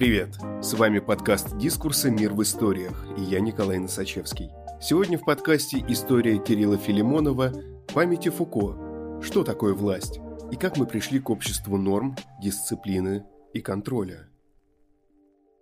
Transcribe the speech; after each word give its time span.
Привет! 0.00 0.30
С 0.62 0.72
вами 0.72 0.98
подкаст 0.98 1.58
«Дискурсы. 1.58 2.10
Мир 2.10 2.32
в 2.32 2.40
историях» 2.40 3.04
и 3.18 3.20
я 3.20 3.38
Николай 3.38 3.76
Носачевский. 3.76 4.48
Сегодня 4.80 5.18
в 5.18 5.26
подкасте 5.26 5.84
история 5.88 6.38
Кирилла 6.38 6.78
Филимонова 6.78 7.52
«Памяти 7.92 8.30
Фуко. 8.30 9.20
Что 9.20 9.44
такое 9.44 9.74
власть?» 9.74 10.18
и 10.50 10.56
как 10.56 10.78
мы 10.78 10.86
пришли 10.86 11.20
к 11.20 11.28
обществу 11.28 11.76
норм, 11.76 12.16
дисциплины 12.42 13.26
и 13.52 13.60
контроля. 13.60 14.26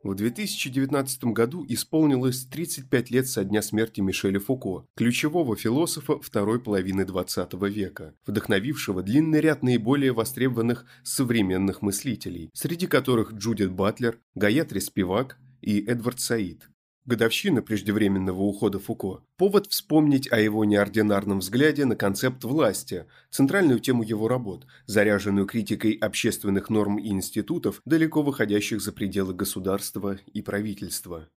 В 0.04 0.14
2019 0.14 1.24
году 1.24 1.66
исполнилось 1.68 2.44
35 2.44 3.10
лет 3.10 3.26
со 3.26 3.42
дня 3.42 3.62
смерти 3.62 4.00
Мишеля 4.00 4.38
Фуко, 4.38 4.86
ключевого 4.94 5.56
философа 5.56 6.20
второй 6.20 6.60
половины 6.60 7.02
XX 7.02 7.68
века, 7.68 8.14
вдохновившего 8.24 9.02
длинный 9.02 9.40
ряд 9.40 9.64
наиболее 9.64 10.12
востребованных 10.12 10.86
современных 11.02 11.82
мыслителей, 11.82 12.50
среди 12.54 12.86
которых 12.86 13.32
Джудит 13.32 13.72
Батлер, 13.72 14.20
Гаятри 14.36 14.78
Спивак 14.78 15.36
и 15.60 15.80
Эдвард 15.80 16.20
Саид. 16.20 16.68
Годовщина 17.08 17.62
преждевременного 17.62 18.42
ухода 18.42 18.78
Фуко– 18.78 19.22
повод 19.38 19.66
вспомнить 19.68 20.30
о 20.30 20.38
его 20.38 20.66
неординарном 20.66 21.38
взгляде 21.38 21.86
на 21.86 21.96
концепт 21.96 22.44
власти, 22.44 23.06
центральную 23.30 23.80
тему 23.80 24.02
его 24.02 24.28
работ, 24.28 24.66
заряженную 24.84 25.46
критикой 25.46 25.92
общественных 25.92 26.68
норм 26.68 26.98
и 26.98 27.08
институтов, 27.08 27.80
далеко 27.86 28.20
выходящих 28.20 28.82
за 28.82 28.92
пределы 28.92 29.32
государства 29.32 30.18
и 30.34 30.42
правительства. 30.42 31.30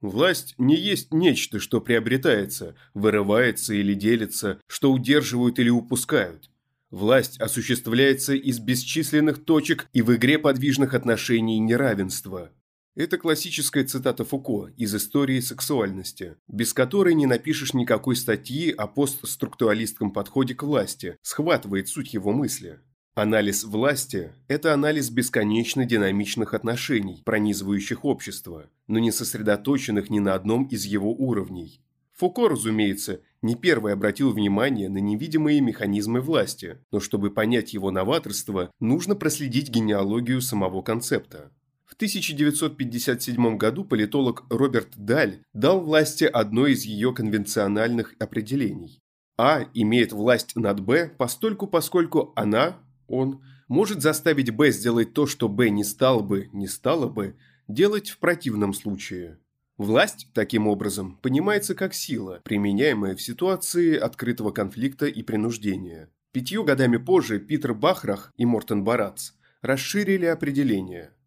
Власть 0.00 0.54
не 0.56 0.76
есть 0.76 1.12
нечто, 1.12 1.60
что 1.60 1.82
приобретается, 1.82 2.74
вырывается 2.94 3.74
или 3.74 3.92
делится, 3.92 4.58
что 4.68 4.90
удерживают 4.90 5.58
или 5.58 5.68
упускают. 5.68 6.50
Власть 6.90 7.38
осуществляется 7.38 8.32
из 8.32 8.58
бесчисленных 8.58 9.44
точек 9.44 9.86
и 9.92 10.00
в 10.00 10.16
игре 10.16 10.38
подвижных 10.38 10.94
отношений 10.94 11.58
неравенства– 11.58 12.52
это 12.98 13.16
классическая 13.16 13.84
цитата 13.84 14.24
Фуко 14.24 14.72
из 14.76 14.92
истории 14.92 15.38
сексуальности, 15.38 16.34
без 16.48 16.72
которой 16.72 17.14
не 17.14 17.26
напишешь 17.26 17.72
никакой 17.72 18.16
статьи 18.16 18.72
о 18.72 18.88
постструктуралистском 18.88 20.10
подходе 20.10 20.56
к 20.56 20.64
власти, 20.64 21.16
схватывает 21.22 21.88
суть 21.88 22.12
его 22.12 22.32
мысли. 22.32 22.80
Анализ 23.14 23.62
власти– 23.62 24.32
это 24.48 24.74
анализ 24.74 25.10
бесконечно 25.10 25.84
динамичных 25.84 26.54
отношений, 26.54 27.22
пронизывающих 27.24 28.04
общество, 28.04 28.68
но 28.88 28.98
не 28.98 29.12
сосредоточенных 29.12 30.10
ни 30.10 30.18
на 30.18 30.34
одном 30.34 30.64
из 30.64 30.84
его 30.84 31.12
уровней. 31.12 31.80
Фуко, 32.14 32.48
разумеется, 32.48 33.20
не 33.42 33.54
первый 33.54 33.92
обратил 33.92 34.32
внимание 34.32 34.88
на 34.88 34.98
невидимые 34.98 35.60
механизмы 35.60 36.20
власти, 36.20 36.78
но 36.90 36.98
чтобы 36.98 37.30
понять 37.30 37.74
его 37.74 37.92
новаторство, 37.92 38.72
нужно 38.80 39.14
проследить 39.14 39.68
генеалогию 39.68 40.40
самого 40.40 40.82
концепта. 40.82 41.52
В 41.88 41.94
1957 41.94 43.56
году 43.56 43.82
политолог 43.82 44.44
Роберт 44.50 44.90
Даль 44.96 45.38
дал 45.54 45.80
власти 45.80 46.24
одно 46.24 46.66
из 46.66 46.84
ее 46.84 47.14
конвенциональных 47.14 48.14
определений. 48.18 49.00
А 49.38 49.66
имеет 49.72 50.12
власть 50.12 50.54
над 50.54 50.80
Б 50.80 51.10
постольку, 51.16 51.66
поскольку 51.66 52.34
она, 52.36 52.76
он, 53.06 53.42
может 53.68 54.02
заставить 54.02 54.54
Б 54.54 54.70
сделать 54.70 55.14
то, 55.14 55.26
что 55.26 55.48
Б 55.48 55.70
не 55.70 55.82
стал 55.82 56.20
бы, 56.20 56.50
не 56.52 56.68
стало 56.68 57.08
бы, 57.08 57.36
делать 57.68 58.10
в 58.10 58.18
противном 58.18 58.74
случае. 58.74 59.38
Власть, 59.78 60.28
таким 60.34 60.66
образом, 60.66 61.16
понимается 61.22 61.74
как 61.74 61.94
сила, 61.94 62.42
применяемая 62.44 63.16
в 63.16 63.22
ситуации 63.22 63.96
открытого 63.96 64.50
конфликта 64.50 65.06
и 65.06 65.22
принуждения. 65.22 66.10
Пятью 66.32 66.64
годами 66.64 66.98
позже 66.98 67.40
Питер 67.40 67.72
Бахрах 67.72 68.30
и 68.36 68.44
Мортен 68.44 68.84
Барац 68.84 69.30
расширили 69.62 70.26
определение– 70.26 71.12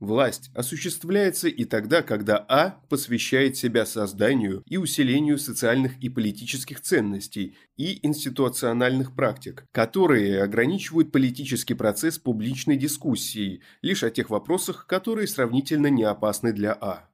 Власть 0.00 0.50
осуществляется 0.54 1.48
и 1.48 1.64
тогда, 1.64 2.02
когда 2.02 2.44
А 2.48 2.80
посвящает 2.88 3.56
себя 3.56 3.84
созданию 3.84 4.62
и 4.66 4.76
усилению 4.76 5.38
социальных 5.38 5.98
и 6.00 6.08
политических 6.08 6.80
ценностей 6.80 7.56
и 7.76 8.06
институциональных 8.06 9.16
практик, 9.16 9.66
которые 9.72 10.40
ограничивают 10.40 11.10
политический 11.10 11.74
процесс 11.74 12.18
публичной 12.18 12.76
дискуссии 12.76 13.60
лишь 13.82 14.04
о 14.04 14.10
тех 14.10 14.30
вопросах, 14.30 14.86
которые 14.86 15.26
сравнительно 15.26 15.88
не 15.88 16.04
опасны 16.04 16.52
для 16.52 16.74
А. 16.80 17.08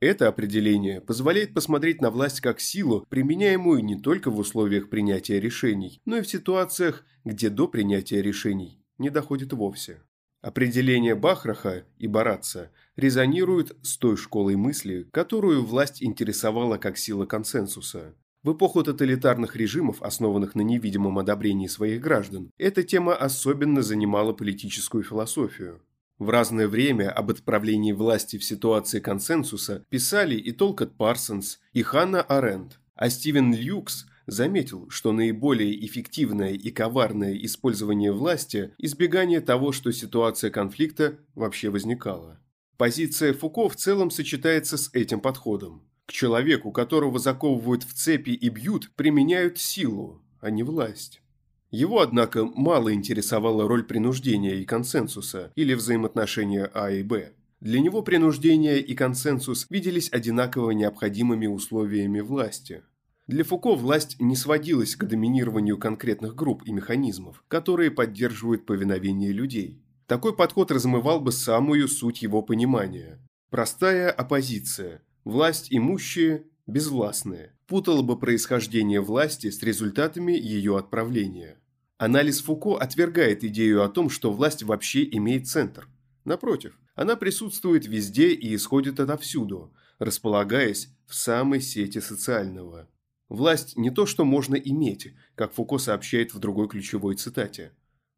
Это 0.00 0.26
определение 0.26 1.02
позволяет 1.02 1.52
посмотреть 1.52 2.00
на 2.00 2.10
власть 2.10 2.40
как 2.40 2.60
силу, 2.60 3.06
применяемую 3.10 3.84
не 3.84 4.00
только 4.00 4.30
в 4.30 4.38
условиях 4.38 4.88
принятия 4.88 5.38
решений, 5.38 6.00
но 6.06 6.16
и 6.16 6.22
в 6.22 6.28
ситуациях, 6.28 7.04
где 7.24 7.50
до 7.50 7.68
принятия 7.68 8.22
решений 8.22 8.82
не 8.96 9.10
доходит 9.10 9.52
вовсе. 9.52 10.00
Определение 10.42 11.14
Бахраха 11.14 11.84
и 11.98 12.08
Баратца 12.08 12.72
резонирует 12.96 13.76
с 13.82 13.96
той 13.96 14.16
школой 14.16 14.56
мысли, 14.56 15.08
которую 15.12 15.64
власть 15.64 16.02
интересовала 16.02 16.78
как 16.78 16.98
сила 16.98 17.26
консенсуса. 17.26 18.16
В 18.42 18.54
эпоху 18.54 18.82
тоталитарных 18.82 19.54
режимов, 19.54 20.02
основанных 20.02 20.56
на 20.56 20.62
невидимом 20.62 21.20
одобрении 21.20 21.68
своих 21.68 22.00
граждан, 22.00 22.50
эта 22.58 22.82
тема 22.82 23.14
особенно 23.14 23.82
занимала 23.82 24.32
политическую 24.32 25.04
философию. 25.04 25.80
В 26.18 26.28
разное 26.28 26.66
время 26.66 27.12
об 27.12 27.30
отправлении 27.30 27.92
власти 27.92 28.36
в 28.36 28.42
ситуации 28.42 28.98
консенсуса 28.98 29.84
писали 29.90 30.34
и 30.34 30.50
Толкот 30.50 30.96
Парсонс, 30.96 31.60
и 31.72 31.82
Ханна 31.82 32.20
Аренд, 32.20 32.80
а 32.96 33.10
Стивен 33.10 33.54
Люкс 33.54 34.06
заметил, 34.32 34.88
что 34.90 35.12
наиболее 35.12 35.86
эффективное 35.86 36.54
и 36.54 36.70
коварное 36.70 37.36
использование 37.36 38.12
власти– 38.12 38.74
избегание 38.78 39.40
того, 39.40 39.70
что 39.70 39.92
ситуация 39.92 40.50
конфликта 40.50 41.18
вообще 41.34 41.70
возникала. 41.70 42.40
Позиция 42.76 43.32
Фуко 43.34 43.68
в 43.68 43.76
целом 43.76 44.10
сочетается 44.10 44.76
с 44.76 44.90
этим 44.92 45.20
подходом. 45.20 45.82
К 46.06 46.12
человеку, 46.12 46.72
которого 46.72 47.18
заковывают 47.18 47.84
в 47.84 47.92
цепи 47.94 48.30
и 48.30 48.48
бьют, 48.48 48.90
применяют 48.96 49.58
силу, 49.58 50.20
а 50.40 50.50
не 50.50 50.64
власть. 50.64 51.22
Его, 51.70 52.00
однако, 52.00 52.44
мало 52.44 52.92
интересовала 52.92 53.68
роль 53.68 53.84
принуждения 53.84 54.56
и 54.56 54.64
консенсуса 54.64 55.52
или 55.54 55.74
взаимоотношения 55.74 56.68
А 56.74 56.90
и 56.90 57.02
Б. 57.02 57.32
Для 57.60 57.78
него 57.78 58.02
принуждение 58.02 58.80
и 58.80 58.94
консенсус 58.94 59.66
виделись 59.70 60.12
одинаково 60.12 60.72
необходимыми 60.72 61.46
условиями 61.46 62.20
власти– 62.20 62.82
для 63.28 63.44
Фуко 63.44 63.74
власть 63.76 64.20
не 64.20 64.34
сводилась 64.34 64.96
к 64.96 65.04
доминированию 65.04 65.78
конкретных 65.78 66.34
групп 66.34 66.62
и 66.64 66.72
механизмов, 66.72 67.44
которые 67.48 67.90
поддерживают 67.90 68.66
повиновение 68.66 69.32
людей. 69.32 69.80
Такой 70.06 70.34
подход 70.34 70.72
размывал 70.72 71.20
бы 71.20 71.30
самую 71.30 71.86
суть 71.88 72.22
его 72.22 72.42
понимания. 72.42 73.20
Простая 73.48 74.10
оппозиция, 74.10 75.02
власть 75.24 75.68
имущие, 75.70 76.44
безвластные, 76.66 77.54
путала 77.66 78.02
бы 78.02 78.18
происхождение 78.18 79.00
власти 79.00 79.50
с 79.50 79.62
результатами 79.62 80.32
ее 80.32 80.76
отправления. 80.76 81.58
Анализ 81.98 82.40
Фуко 82.40 82.76
отвергает 82.76 83.44
идею 83.44 83.84
о 83.84 83.88
том, 83.88 84.10
что 84.10 84.32
власть 84.32 84.64
вообще 84.64 85.04
имеет 85.04 85.46
центр. 85.46 85.88
Напротив, 86.24 86.78
она 86.96 87.14
присутствует 87.14 87.86
везде 87.86 88.32
и 88.32 88.54
исходит 88.54 88.98
отовсюду, 88.98 89.72
располагаясь 90.00 90.88
в 91.06 91.14
самой 91.14 91.60
сети 91.60 92.00
социального. 92.00 92.88
Власть 93.32 93.78
не 93.78 93.88
то, 93.88 94.04
что 94.04 94.26
можно 94.26 94.56
иметь, 94.56 95.14
как 95.36 95.54
Фуко 95.54 95.78
сообщает 95.78 96.34
в 96.34 96.38
другой 96.38 96.68
ключевой 96.68 97.14
цитате. 97.14 97.72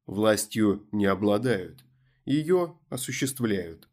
Властью 0.06 0.88
не 0.90 1.06
обладают, 1.06 1.84
ее 2.24 2.74
осуществляют. 2.88 3.88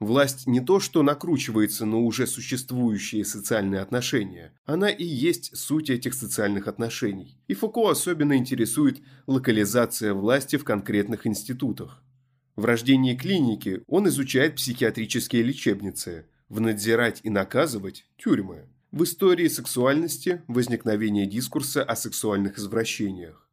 Власть 0.00 0.48
не 0.48 0.60
то, 0.60 0.80
что 0.80 1.04
накручивается 1.04 1.86
на 1.86 1.98
уже 1.98 2.26
существующие 2.26 3.24
социальные 3.24 3.82
отношения, 3.82 4.52
она 4.64 4.90
и 4.90 5.04
есть 5.04 5.56
суть 5.56 5.90
этих 5.90 6.12
социальных 6.12 6.66
отношений. 6.66 7.38
И 7.46 7.54
Фуко 7.54 7.88
особенно 7.88 8.36
интересует 8.36 9.00
локализация 9.28 10.12
власти 10.12 10.56
в 10.56 10.64
конкретных 10.64 11.24
институтах. 11.24 12.02
В 12.56 12.64
рождении 12.64 13.14
клиники 13.14 13.84
он 13.86 14.08
изучает 14.08 14.56
психиатрические 14.56 15.44
лечебницы, 15.44 16.26
в 16.48 16.60
надзирать 16.60 17.20
и 17.22 17.30
наказывать– 17.30 18.06
тюрьмы. 18.16 18.66
В 18.90 19.04
истории 19.04 19.48
сексуальности 19.48 20.40
возникновение 20.48 21.26
дискурса 21.26 21.82
о 21.82 21.94
сексуальных 21.94 22.58
извращениях. 22.58 23.46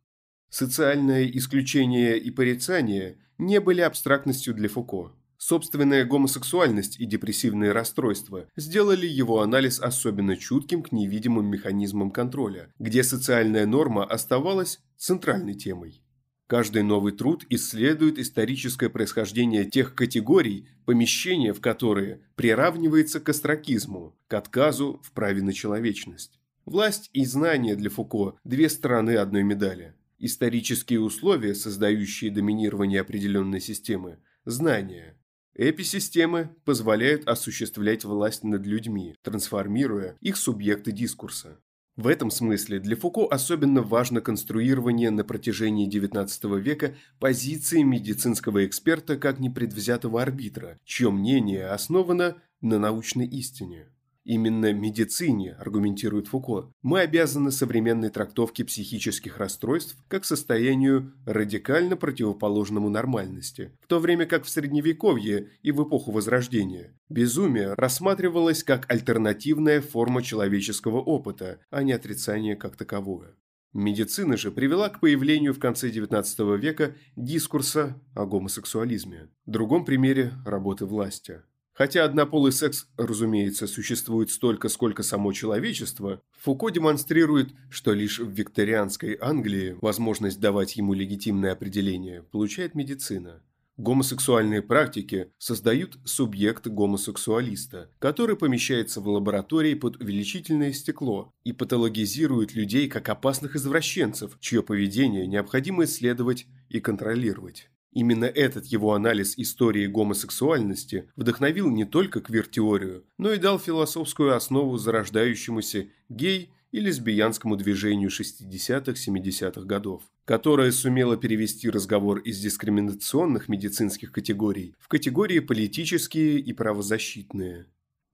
Социальное 0.49 1.25
исключение 1.25 2.17
и 2.17 2.31
порицание 2.31 3.17
не 3.37 3.59
были 3.59 3.81
абстрактностью 3.81 4.53
для 4.53 4.69
Фуко. 4.69 5.11
Собственная 5.37 6.05
гомосексуальность 6.05 7.01
и 7.01 7.05
депрессивные 7.05 7.73
расстройства 7.73 8.47
сделали 8.55 9.07
его 9.07 9.41
анализ 9.41 9.81
особенно 9.81 10.37
чутким 10.37 10.81
к 10.81 10.93
невидимым 10.93 11.47
механизмам 11.47 12.11
контроля, 12.11 12.71
где 12.79 13.03
социальная 13.03 13.65
норма 13.65 14.05
оставалась 14.05 14.79
центральной 14.95 15.55
темой. 15.55 16.01
Каждый 16.47 16.83
новый 16.83 17.11
труд 17.11 17.43
исследует 17.49 18.19
историческое 18.19 18.89
происхождение 18.89 19.65
тех 19.65 19.95
категорий, 19.95 20.67
помещение 20.85 21.53
в 21.53 21.61
которые 21.61 22.21
приравнивается 22.35 23.19
к 23.19 23.29
астракизму, 23.29 24.15
к 24.27 24.33
отказу 24.35 25.01
в 25.03 25.11
праве 25.11 25.41
на 25.41 25.53
человечность. 25.53 26.39
Власть 26.65 27.09
и 27.13 27.25
знание 27.25 27.75
для 27.75 27.89
Фуко– 27.89 28.37
две 28.43 28.69
стороны 28.69 29.17
одной 29.17 29.41
медали. 29.41 29.95
Исторические 30.19 31.01
условия, 31.01 31.55
создающие 31.55 32.29
доминирование 32.29 33.01
определенной 33.01 33.59
системы– 33.59 34.19
знания. 34.45 35.17
Эписистемы 35.55 36.49
позволяют 36.63 37.27
осуществлять 37.27 38.03
власть 38.03 38.43
над 38.43 38.67
людьми, 38.67 39.15
трансформируя 39.23 40.15
их 40.21 40.37
субъекты 40.37 40.91
дискурса. 40.91 41.59
В 41.95 42.07
этом 42.07 42.29
смысле 42.29 42.79
для 42.79 42.97
Фуко 42.97 43.25
особенно 43.25 43.81
важно 43.81 44.19
конструирование 44.19 45.11
на 45.11 45.23
протяжении 45.23 45.89
XIX 45.89 46.59
века 46.59 46.95
позиции 47.19 47.83
медицинского 47.83 48.65
эксперта 48.65 49.15
как 49.15 49.39
непредвзятого 49.39 50.21
арбитра, 50.21 50.77
чье 50.83 51.09
мнение 51.09 51.67
основано 51.67 52.35
на 52.59 52.79
научной 52.79 53.27
истине. 53.27 53.87
Именно 54.25 54.73
медицине, 54.73 55.53
аргументирует 55.59 56.27
Фуко, 56.27 56.71
мы 56.81 57.01
обязаны 57.01 57.51
современной 57.51 58.09
трактовке 58.09 58.65
психических 58.65 59.37
расстройств 59.37 59.97
как 60.07 60.25
состоянию 60.25 61.13
радикально 61.27 61.95
противоположному 61.95 62.89
нормальности, 62.89 63.77
в 63.81 63.87
то 63.87 63.99
время 63.99 64.25
как 64.25 64.45
в 64.45 64.49
Средневековье 64.49 65.51
и 65.61 65.71
в 65.71 65.83
эпоху 65.83 66.11
Возрождения 66.11 66.97
безумие 67.07 67.73
рассматривалось 67.75 68.63
как 68.63 68.91
альтернативная 68.91 69.79
форма 69.79 70.23
человеческого 70.23 70.99
опыта, 71.01 71.59
а 71.69 71.83
не 71.83 71.93
отрицание 71.93 72.55
как 72.55 72.75
таковое. 72.77 73.35
Медицина 73.73 74.37
же 74.37 74.51
привела 74.51 74.89
к 74.89 75.01
появлению 75.01 75.53
в 75.53 75.59
конце 75.59 75.91
XIX 75.91 76.57
века 76.57 76.95
дискурса 77.15 78.01
о 78.15 78.25
гомосексуализме. 78.25 79.29
Другом 79.45 79.85
примере– 79.85 80.31
работы 80.45 80.85
власти. 80.85 81.41
Хотя 81.75 82.05
однополый 82.05 82.53
секс, 82.53 82.87
разумеется, 82.95 83.67
существует 83.67 84.31
столько, 84.31 84.69
сколько 84.69 85.03
само 85.03 85.33
человечество, 85.33 86.21
Фуко 86.39 86.69
демонстрирует, 86.69 87.49
что 87.69 87.91
лишь 87.91 88.19
в 88.19 88.29
викторианской 88.29 89.17
Англии 89.19 89.77
возможность 89.81 90.39
давать 90.39 90.77
ему 90.77 90.93
легитимное 90.93 91.51
определение 91.51 92.23
получает 92.23 92.75
медицина. 92.75 93.41
Гомосексуальные 93.75 94.61
практики 94.61 95.31
создают 95.37 95.99
субъект 96.05 96.65
гомосексуалиста, 96.65 97.89
который 97.99 98.37
помещается 98.37 99.01
в 99.01 99.09
лаборатории 99.09 99.73
под 99.73 99.97
увеличительное 99.97 100.71
стекло 100.71 101.33
и 101.43 101.51
патологизирует 101.51 102.55
людей 102.55 102.87
как 102.87 103.09
опасных 103.09 103.57
извращенцев, 103.57 104.37
чье 104.39 104.63
поведение 104.63 105.27
необходимо 105.27 105.83
исследовать 105.83 106.47
и 106.69 106.79
контролировать. 106.79 107.69
Именно 107.95 108.25
этот 108.25 108.65
его 108.65 108.93
анализ 108.93 109.37
истории 109.37 109.87
гомосексуальности 109.87 111.09
вдохновил 111.15 111.71
не 111.71 111.85
только 111.85 112.19
квир-теорию, 112.19 113.05
но 113.17 113.31
и 113.31 113.37
дал 113.37 113.57
философскую 113.57 114.35
основу 114.35 114.77
зарождающемуся 114.77 115.87
гей- 116.09 116.51
и 116.73 116.81
лесбиянскому 116.81 117.55
движению 117.55 118.09
60-70-х 118.09 119.61
годов, 119.61 120.03
которое 120.25 120.73
сумело 120.73 121.15
перевести 121.15 121.69
разговор 121.69 122.19
из 122.19 122.37
дискриминационных 122.39 123.47
медицинских 123.47 124.11
категорий 124.11 124.75
в 124.77 124.89
категории 124.89 125.39
политические 125.39 126.39
и 126.39 126.51
правозащитные. 126.51 127.67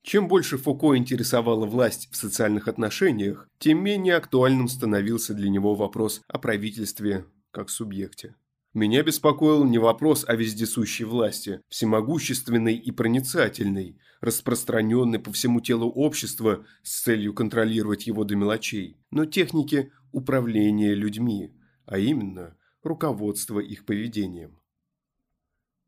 Чем 0.03 0.27
больше 0.27 0.59
Фуко 0.59 0.95
интересовала 0.95 1.65
власть 1.65 2.07
в 2.11 2.15
социальных 2.15 2.67
отношениях, 2.67 3.47
тем 3.57 3.83
менее 3.83 4.17
актуальным 4.17 4.67
становился 4.67 5.33
для 5.33 5.49
него 5.49 5.73
вопрос 5.73 6.21
о 6.27 6.37
правительстве 6.37 7.25
как 7.49 7.71
субъекте. 7.71 8.35
Меня 8.73 9.03
беспокоил 9.03 9.65
не 9.65 9.79
вопрос 9.79 10.23
о 10.25 10.35
вездесущей 10.35 11.03
власти, 11.03 11.61
всемогущественной 11.67 12.75
и 12.75 12.91
проницательной, 12.91 13.97
распространенной 14.21 15.19
по 15.19 15.33
всему 15.33 15.59
телу 15.59 15.89
общества 15.89 16.65
с 16.81 17.01
целью 17.01 17.33
контролировать 17.33 18.07
его 18.07 18.23
до 18.23 18.37
мелочей, 18.37 18.97
но 19.11 19.25
техники 19.25 19.91
управления 20.13 20.93
людьми, 20.93 21.53
а 21.85 21.97
именно 21.97 22.55
руководство 22.81 23.59
их 23.59 23.85
поведением. 23.85 24.61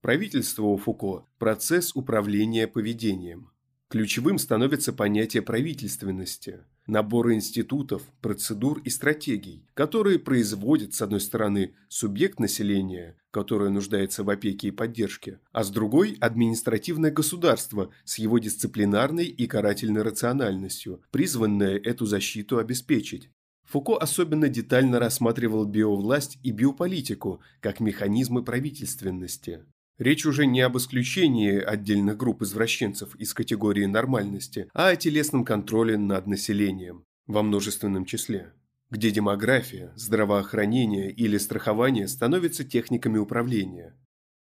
Правительство 0.02 0.66
у 0.66 0.76
Фуко– 0.76 1.26
процесс 1.40 1.96
управления 1.96 2.68
поведением. 2.68 3.53
Ключевым 3.94 4.40
становится 4.40 4.92
понятие 4.92 5.44
правительственности– 5.44 6.62
набора 6.88 7.36
институтов, 7.36 8.02
процедур 8.22 8.80
и 8.80 8.90
стратегий, 8.90 9.68
которые 9.76 10.18
производят, 10.18 10.96
с 10.96 11.04
одной 11.04 11.22
стороны, 11.22 11.76
субъект 11.90 12.40
населения, 12.40 13.16
которое 13.30 13.70
нуждается 13.70 14.24
в 14.24 14.32
опеке 14.32 14.70
и 14.70 14.72
поддержке, 14.72 15.42
а 15.52 15.64
с 15.64 15.70
другой– 15.70 16.18
административное 16.22 17.12
государство 17.12 17.92
с 18.04 18.18
его 18.18 18.40
дисциплинарной 18.40 19.26
и 19.26 19.46
карательной 19.46 20.02
рациональностью, 20.02 21.04
призванное 21.12 21.78
эту 21.78 22.08
защиту 22.08 22.58
обеспечить. 22.58 23.30
Фуко 23.66 23.98
особенно 23.98 24.50
детально 24.50 24.98
рассматривал 24.98 25.66
биовласть 25.66 26.40
и 26.42 26.50
биополитику 26.50 27.42
как 27.60 27.80
механизмы 27.80 28.44
правительственности. 28.44 29.64
Речь 30.04 30.26
уже 30.26 30.46
не 30.46 30.60
об 30.60 30.76
исключении 30.76 31.58
отдельных 31.58 32.18
групп 32.18 32.42
извращенцев 32.42 33.16
из 33.16 33.34
категории 33.34 33.86
нормальности, 33.86 34.68
а 34.74 34.90
о 34.90 34.98
телесном 34.98 35.46
контроле 35.46 35.98
над 35.98 36.28
населением 36.28 37.06
во 37.26 37.42
множественном 37.42 38.04
числе, 38.04 38.52
где 38.90 39.12
демография, 39.12 39.94
здравоохранение 39.96 41.10
или 41.10 41.38
страхование 41.38 42.10
становятся 42.10 42.66
техниками 42.66 43.18
управления. 43.18 43.96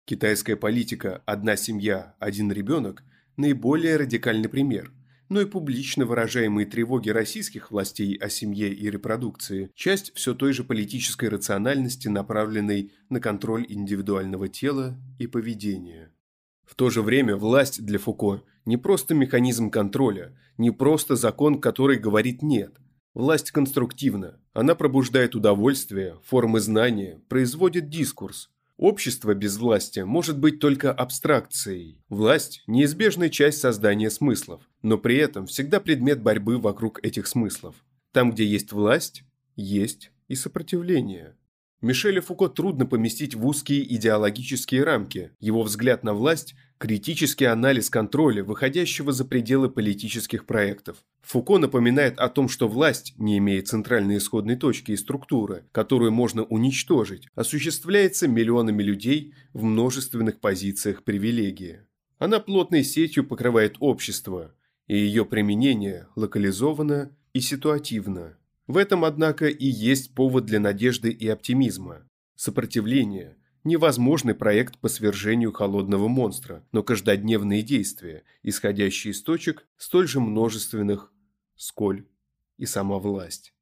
Китайская 0.03 0.57
политика 0.57 1.21
«одна 1.25 1.55
семья, 1.55 2.15
один 2.19 2.51
ребенок»– 2.51 3.05
наиболее 3.37 3.95
радикальный 3.95 4.49
пример– 4.49 4.91
но 5.29 5.41
и 5.41 5.45
публично 5.45 6.05
выражаемые 6.05 6.65
тревоги 6.65 7.09
российских 7.09 7.71
властей 7.71 8.15
о 8.15 8.29
семье 8.29 8.73
и 8.73 8.89
репродукции– 8.89 9.71
часть 9.75 10.13
все 10.15 10.33
той 10.33 10.53
же 10.53 10.63
политической 10.63 11.29
рациональности, 11.29 12.07
направленной 12.07 12.91
на 13.09 13.19
контроль 13.19 13.65
индивидуального 13.67 14.47
тела 14.47 14.97
и 15.19 15.27
поведения. 15.27 16.11
В 16.65 16.75
то 16.75 16.89
же 16.89 17.01
время 17.01 17.35
власть 17.35 17.85
для 17.85 17.99
Фуко 17.99 18.43
не 18.65 18.77
просто 18.77 19.13
механизм 19.13 19.69
контроля, 19.69 20.37
не 20.57 20.71
просто 20.71 21.15
закон, 21.15 21.61
который 21.61 21.97
говорит 21.97 22.41
«нет». 22.41 22.75
Власть 23.13 23.51
конструктивна, 23.51 24.41
она 24.51 24.75
пробуждает 24.75 25.35
удовольствие, 25.35 26.19
формы 26.25 26.59
знания, 26.59 27.21
производит 27.29 27.87
дискурс, 27.87 28.49
Общество 28.77 29.33
без 29.33 29.57
власти 29.57 30.01
может 30.01 30.37
быть 30.37 30.59
только 30.59 30.91
абстракцией. 30.91 32.03
Власть– 32.09 32.61
неизбежная 32.67 33.29
часть 33.29 33.59
создания 33.59 34.09
смыслов, 34.09 34.61
но 34.81 34.97
при 34.97 35.15
этом 35.15 35.45
всегда 35.45 35.79
предмет 35.79 36.21
борьбы 36.21 36.57
вокруг 36.57 36.99
этих 37.01 37.27
смыслов. 37.27 37.75
Там, 38.11 38.31
где 38.31 38.45
есть 38.45 38.73
власть, 38.73 39.23
есть 39.55 40.11
и 40.27 40.35
сопротивление. 40.35 41.37
Мишеля 41.81 42.21
Фуко 42.21 42.47
трудно 42.47 42.85
поместить 42.85 43.35
в 43.35 43.45
узкие 43.45 43.83
идеологические 43.95 44.83
рамки. 44.83 45.31
Его 45.39 45.61
взгляд 45.61 46.03
на 46.03 46.13
власть– 46.13 46.55
критический 46.77 47.45
анализ 47.45 47.89
контроля, 47.89 48.43
выходящего 48.43 49.11
за 49.11 49.25
пределы 49.25 49.69
политических 49.69 50.45
проектов. 50.45 50.97
Фуко 51.21 51.57
напоминает 51.57 52.17
о 52.17 52.29
том, 52.29 52.49
что 52.49 52.67
власть 52.67 53.13
не 53.17 53.37
имеет 53.39 53.67
центральной 53.67 54.17
исходной 54.17 54.55
точки 54.55 54.91
и 54.91 54.97
структуры, 54.97 55.65
которую 55.71 56.11
можно 56.11 56.43
уничтожить, 56.43 57.27
осуществляется 57.35 58.27
миллионами 58.27 58.81
людей 58.81 59.33
в 59.53 59.63
множественных 59.63 60.39
позициях 60.39 61.03
привилегии. 61.03 61.81
Она 62.17 62.39
плотной 62.39 62.83
сетью 62.83 63.25
покрывает 63.25 63.75
общество, 63.79 64.55
и 64.87 64.97
ее 64.97 65.25
применение 65.25 66.07
локализовано 66.15 67.15
и 67.33 67.41
ситуативно. 67.41 68.37
В 68.67 68.77
этом, 68.77 69.05
однако, 69.05 69.47
и 69.47 69.65
есть 69.65 70.15
повод 70.15 70.45
для 70.45 70.59
надежды 70.59 71.11
и 71.11 71.27
оптимизма. 71.27 72.07
Сопротивление– 72.35 73.37
невозможный 73.63 74.33
проект 74.33 74.79
по 74.79 74.87
свержению 74.87 75.51
холодного 75.51 76.07
монстра, 76.07 76.65
но 76.71 76.83
каждодневные 76.83 77.61
действия, 77.61 78.23
исходящие 78.43 79.11
из 79.11 79.21
точек 79.21 79.67
столь 79.77 80.07
же 80.07 80.19
множественных, 80.19 81.13
сколь 81.55 82.07
и 82.57 82.65
сама 82.65 82.97
власть. 82.99 83.53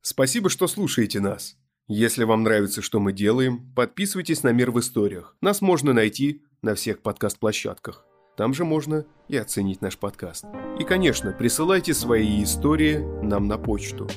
Спасибо, 0.00 0.50
что 0.50 0.68
слушаете 0.68 1.20
нас. 1.20 1.56
Если 1.86 2.24
вам 2.24 2.44
нравится, 2.44 2.80
что 2.80 3.00
мы 3.00 3.12
делаем, 3.12 3.72
подписывайтесь 3.74 4.42
на 4.42 4.52
«Мир 4.52 4.70
в 4.70 4.80
историях». 4.80 5.36
Нас 5.42 5.60
можно 5.60 5.92
найти 5.92 6.42
на 6.62 6.74
всех 6.74 7.02
подкаст-площадках. 7.02 8.06
Там 8.36 8.52
же 8.52 8.64
можно 8.64 9.04
и 9.28 9.36
оценить 9.36 9.80
наш 9.80 9.96
подкаст. 9.96 10.44
И, 10.78 10.84
конечно, 10.84 11.32
присылайте 11.32 11.94
свои 11.94 12.42
истории 12.42 12.98
нам 13.22 13.46
на 13.46 13.58
почту. 13.58 14.08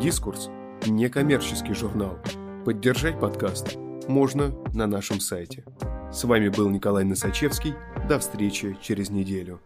Дискурс– 0.00 0.50
некоммерческий 0.86 1.74
журнал. 1.74 2.18
Поддержать 2.64 3.18
подкаст 3.18 3.76
можно 4.06 4.54
на 4.74 4.86
нашем 4.86 5.18
сайте. 5.18 5.64
С 6.12 6.24
вами 6.24 6.50
был 6.50 6.68
Николай 6.68 7.04
Носачевский. 7.04 7.74
До 8.06 8.18
встречи 8.18 8.76
через 8.82 9.08
неделю. 9.08 9.60